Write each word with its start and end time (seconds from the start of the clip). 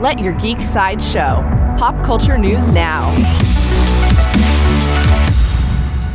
Let 0.00 0.20
your 0.20 0.32
geek 0.34 0.62
side 0.62 1.02
show. 1.02 1.42
Pop 1.76 2.04
culture 2.04 2.38
news 2.38 2.68
now. 2.68 3.10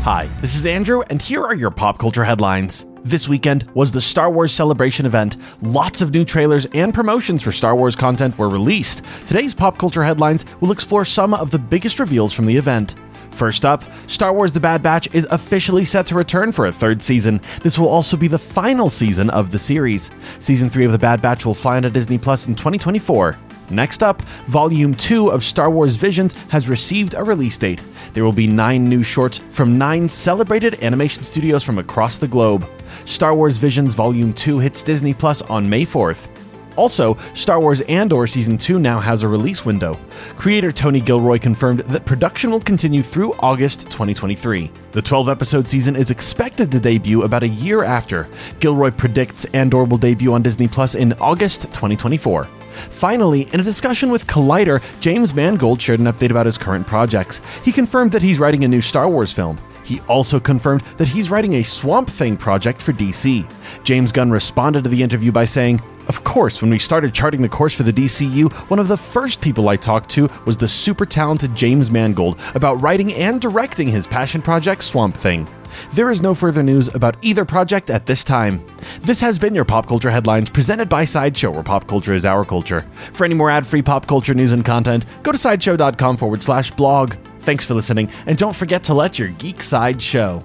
Hi, 0.04 0.30
this 0.40 0.56
is 0.56 0.66
Andrew, 0.66 1.02
and 1.10 1.22
here 1.22 1.44
are 1.44 1.54
your 1.54 1.70
pop 1.70 1.98
culture 1.98 2.24
headlines. 2.24 2.86
This 3.04 3.28
weekend 3.28 3.70
was 3.74 3.92
the 3.92 4.00
Star 4.00 4.32
Wars 4.32 4.54
Celebration 4.54 5.06
event. 5.06 5.36
Lots 5.62 6.02
of 6.02 6.12
new 6.12 6.24
trailers 6.24 6.66
and 6.68 6.94
promotions 6.94 7.42
for 7.42 7.52
Star 7.52 7.76
Wars 7.76 7.98
content 7.98 8.38
were 8.38 8.48
released. 8.48 9.02
Today's 9.26 9.54
pop 9.54 9.78
culture 9.78 10.06
headlines 10.06 10.46
will 10.62 10.72
explore 10.72 11.04
some 11.04 11.34
of 11.34 11.52
the 11.52 11.60
biggest 11.60 12.00
reveals 12.00 12.32
from 12.32 12.46
the 12.46 12.56
event. 12.56 12.96
First 13.34 13.66
up, 13.66 13.84
Star 14.08 14.32
Wars 14.32 14.54
The 14.54 14.60
Bad 14.60 14.84
Batch 14.84 15.14
is 15.14 15.28
officially 15.32 15.86
set 15.86 16.06
to 16.08 16.16
return 16.16 16.52
for 16.52 16.68
a 16.68 16.72
third 16.72 17.02
season. 17.02 17.42
This 17.62 17.80
will 17.80 17.90
also 17.90 18.16
be 18.16 18.28
the 18.28 18.38
final 18.38 18.90
season 18.90 19.30
of 19.32 19.52
the 19.52 19.60
series. 19.60 20.12
Season 20.40 20.70
3 20.70 20.86
of 20.86 20.92
The 20.92 21.00
Bad 21.00 21.22
Batch 21.22 21.46
will 21.46 21.56
fly 21.56 21.78
onto 21.78 21.90
Disney 21.90 22.18
Plus 22.18 22.48
in 22.48 22.56
2024. 22.56 23.38
Next 23.72 24.04
up, 24.04 24.22
Volume 24.48 24.94
2 24.94 25.30
of 25.30 25.44
Star 25.44 25.72
Wars 25.72 25.96
Visions 25.96 26.34
has 26.50 26.70
received 26.70 27.16
a 27.16 27.24
release 27.24 27.58
date. 27.58 27.82
There 28.14 28.24
will 28.24 28.34
be 28.34 28.48
nine 28.48 28.88
new 28.88 29.02
shorts 29.02 29.40
from 29.50 29.78
nine 29.78 30.08
celebrated 30.08 30.84
animation 30.84 31.24
studios 31.24 31.64
from 31.64 31.80
across 31.80 32.20
the 32.20 32.28
globe. 32.28 32.68
Star 33.06 33.34
Wars 33.34 33.58
Visions 33.58 33.96
Volume 33.96 34.34
2 34.34 34.60
hits 34.60 34.84
Disney 34.84 35.14
Plus 35.14 35.42
on 35.44 35.68
May 35.68 35.86
4th. 35.86 36.43
Also, 36.76 37.18
Star 37.34 37.60
Wars 37.60 37.82
Andor 37.82 38.28
Season 38.28 38.58
2 38.58 38.80
now 38.80 39.00
has 39.00 39.24
a 39.24 39.28
release 39.28 39.66
window. 39.66 40.00
Creator 40.38 40.72
Tony 40.72 41.00
Gilroy 41.00 41.40
confirmed 41.40 41.80
that 41.82 42.06
production 42.06 42.52
will 42.52 42.60
continue 42.60 43.04
through 43.04 43.34
August 43.40 43.82
2023. 43.92 44.72
The 44.92 45.02
12 45.02 45.30
episode 45.30 45.68
season 45.68 45.96
is 45.96 46.12
expected 46.12 46.72
to 46.72 46.80
debut 46.80 47.24
about 47.24 47.44
a 47.44 47.48
year 47.48 47.84
after. 47.84 48.28
Gilroy 48.60 48.92
predicts 48.92 49.46
Andor 49.46 49.84
will 49.84 49.98
debut 49.98 50.34
on 50.34 50.42
Disney 50.42 50.68
Plus 50.68 50.96
in 50.96 51.14
August 51.14 51.64
2024. 51.74 52.48
Finally, 52.90 53.48
in 53.54 53.60
a 53.60 53.64
discussion 53.64 54.10
with 54.12 54.28
Collider, 54.28 54.82
James 55.00 55.34
Mangold 55.34 55.82
shared 55.82 56.00
an 56.00 56.08
update 56.08 56.32
about 56.32 56.46
his 56.46 56.58
current 56.58 56.88
projects. 56.88 57.40
He 57.64 57.72
confirmed 57.72 58.12
that 58.12 58.22
he's 58.22 58.40
writing 58.40 58.64
a 58.64 58.68
new 58.68 58.82
Star 58.82 59.10
Wars 59.10 59.32
film. 59.32 59.60
He 59.84 60.00
also 60.02 60.40
confirmed 60.40 60.82
that 60.98 61.08
he's 61.10 61.30
writing 61.30 61.56
a 61.56 61.64
Swamp 61.64 62.10
Thing 62.10 62.38
project 62.38 62.82
for 62.82 62.94
DC. 62.94 63.50
James 63.84 64.12
Gunn 64.12 64.32
responded 64.32 64.84
to 64.86 64.90
the 64.90 65.04
interview 65.04 65.32
by 65.32 65.46
saying, 65.46 65.82
Of 66.08 66.24
course, 66.24 66.62
when 66.62 66.72
we 66.72 66.80
started 66.80 67.14
charting 67.14 67.42
the 67.42 67.50
course 67.50 67.74
for 67.74 67.84
the 67.84 67.94
DCU, 67.94 68.52
one 68.70 68.80
of 68.80 68.88
the 68.88 68.98
first 68.98 69.42
people 69.42 69.70
I 69.70 69.76
talked 69.76 70.10
to 70.12 70.30
was 70.46 70.58
the 70.58 70.68
super 70.68 71.06
talented 71.06 71.56
James 71.56 71.90
Mangold 71.90 72.40
about 72.56 72.82
writing 72.82 73.14
and 73.14 73.40
directing 73.40 73.88
his 73.88 74.06
passion 74.08 74.42
project, 74.42 74.84
Swamp 74.84 75.16
Thing. 75.16 75.48
There 75.94 76.12
is 76.12 76.22
no 76.22 76.36
further 76.36 76.62
news 76.62 76.88
about 76.90 77.18
either 77.22 77.46
project 77.46 77.90
at 77.90 78.06
this 78.06 78.24
time. 78.24 78.64
This 79.02 79.20
has 79.22 79.40
been 79.40 79.56
your 79.56 79.66
Pop 79.66 79.88
Culture 79.88 80.12
Headlines 80.12 80.50
presented 80.50 80.90
by 80.90 81.06
Sideshow, 81.06 81.52
where 81.52 81.64
pop 81.64 81.88
culture 81.88 82.14
is 82.14 82.26
our 82.26 82.46
culture. 82.46 82.86
For 83.14 83.26
any 83.26 83.36
more 83.36 83.50
ad 83.50 83.66
free 83.66 83.82
pop 83.82 84.06
culture 84.08 84.34
news 84.34 84.52
and 84.52 84.64
content, 84.64 85.06
go 85.24 85.32
to 85.32 85.38
sideshow.com 85.38 86.18
forward 86.18 86.44
slash 86.44 86.72
blog. 86.72 87.16
Thanks 87.40 87.66
for 87.66 87.74
listening, 87.74 88.10
and 88.26 88.38
don't 88.38 88.56
forget 88.56 88.84
to 88.86 88.94
let 88.94 89.20
your 89.20 89.30
geek 89.30 89.64
side 89.64 90.02
show. 90.02 90.44